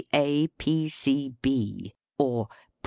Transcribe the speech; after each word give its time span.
A. 0.13 0.47
P. 0.47 0.91